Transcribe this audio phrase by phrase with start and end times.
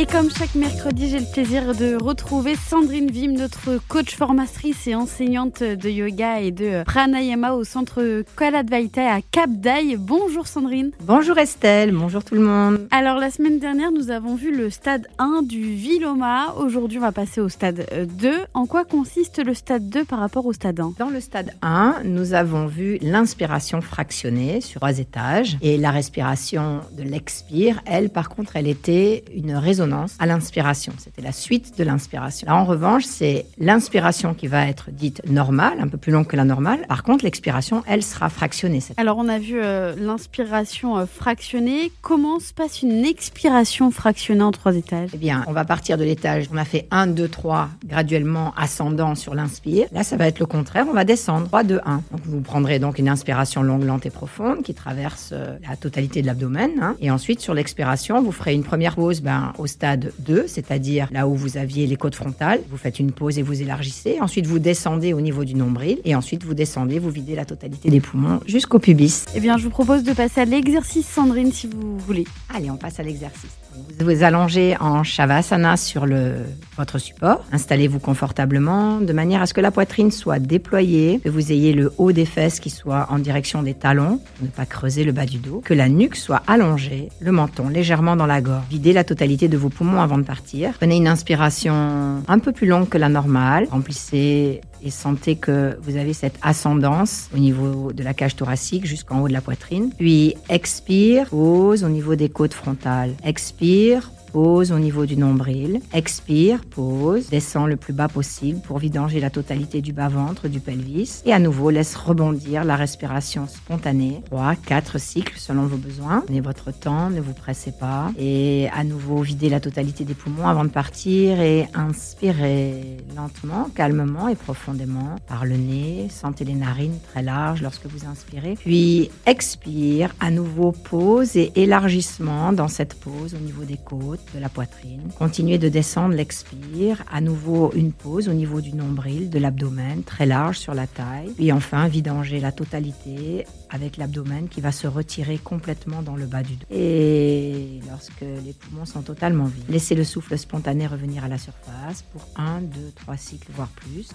[0.00, 4.94] Et comme chaque mercredi, j'ai le plaisir de retrouver Sandrine Vim, notre coach formatrice et
[4.94, 9.98] enseignante de yoga et de pranayama au centre Kaladvaita à Cap d'Aille.
[9.98, 10.92] Bonjour Sandrine.
[11.02, 12.88] Bonjour Estelle, bonjour tout le monde.
[12.90, 16.54] Alors la semaine dernière, nous avons vu le stade 1 du Viloma.
[16.56, 17.86] Aujourd'hui, on va passer au stade
[18.18, 18.32] 2.
[18.54, 22.04] En quoi consiste le stade 2 par rapport au stade 1 Dans le stade 1,
[22.04, 27.82] nous avons vu l'inspiration fractionnée sur trois étages et la respiration de l'expire.
[27.84, 30.92] Elle, par contre, elle était une résonance à l'inspiration.
[30.98, 32.46] C'était la suite de l'inspiration.
[32.46, 36.36] Là, en revanche, c'est l'inspiration qui va être dite normale, un peu plus longue que
[36.36, 36.86] la normale.
[36.88, 38.80] Par contre, l'expiration, elle sera fractionnée.
[38.96, 41.92] Alors, on a vu euh, l'inspiration euh, fractionnée.
[42.02, 45.10] Comment se passe une expiration fractionnée en trois étages?
[45.14, 46.48] Eh bien, on va partir de l'étage.
[46.52, 49.86] On a fait 1, 2, 3, graduellement ascendant sur l'inspire.
[49.92, 50.86] Là, ça va être le contraire.
[50.88, 51.94] On va descendre 3, 2, 1.
[51.94, 56.22] Donc, vous prendrez donc une inspiration longue, lente et profonde qui traverse euh, la totalité
[56.22, 56.70] de l'abdomen.
[56.80, 56.96] Hein.
[57.00, 61.26] Et ensuite, sur l'expiration, vous ferez une première pause ben, au stade 2, c'est-à-dire là
[61.26, 62.60] où vous aviez les côtes frontales.
[62.70, 64.18] Vous faites une pause et vous élargissez.
[64.20, 65.98] Ensuite, vous descendez au niveau du nombril.
[66.04, 69.24] Et ensuite, vous descendez, vous videz la totalité des poumons jusqu'au pubis.
[69.34, 72.24] Eh bien, je vous propose de passer à l'exercice, Sandrine, si vous voulez.
[72.54, 73.50] Allez, on passe à l'exercice.
[73.98, 76.34] Vous vous allongez en Shavasana sur le,
[76.76, 77.44] votre support.
[77.52, 81.92] Installez-vous confortablement de manière à ce que la poitrine soit déployée, que vous ayez le
[81.98, 85.38] haut des fesses qui soit en direction des talons, ne pas creuser le bas du
[85.38, 88.64] dos, que la nuque soit allongée, le menton légèrement dans la gorge.
[88.70, 90.72] Videz la totalité de vos poumons avant de partir.
[90.78, 93.68] Prenez une inspiration un peu plus longue que la normale.
[93.70, 99.20] Remplissez et sentez que vous avez cette ascendance au niveau de la cage thoracique jusqu'en
[99.20, 99.90] haut de la poitrine.
[99.98, 103.14] Puis expire, pose au niveau des côtes frontales.
[103.24, 105.80] Expire, pose au niveau du nombril.
[105.92, 111.22] Expire, pose, descend le plus bas possible pour vidanger la totalité du bas-ventre, du pelvis.
[111.24, 114.22] Et à nouveau, laisse rebondir la respiration spontanée.
[114.26, 116.22] 3, 4 cycles selon vos besoins.
[116.26, 118.10] Prenez votre temps, ne vous pressez pas.
[118.18, 124.28] Et à nouveau, videz la totalité des poumons avant de partir et inspirez lentement, calmement
[124.28, 126.08] et profondément par le nez.
[126.10, 128.54] Sentez les narines très larges lorsque vous inspirez.
[128.54, 134.40] Puis expire, à nouveau pause et élargissement dans cette pause au niveau des côtes de
[134.40, 135.10] la poitrine.
[135.18, 137.02] Continuez de descendre l'expire.
[137.10, 141.32] À nouveau une pause au niveau du nombril, de l'abdomen, très large sur la taille.
[141.36, 146.42] Puis enfin, vidanger la totalité avec l'abdomen qui va se retirer complètement dans le bas
[146.42, 146.66] du dos.
[146.70, 152.02] Et lorsque les poumons sont totalement vides, laissez le souffle spontané revenir à la surface
[152.12, 154.08] pour un, deux, trois cycles, voire plus,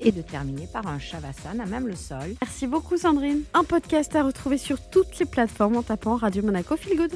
[0.00, 2.34] et de terminer par un shavasana, même le sol.
[2.40, 3.40] Merci beaucoup Sandrine.
[3.54, 7.12] Un podcast à retrouver sur toutes les plateformes en tapant Radio Monaco Feel Good.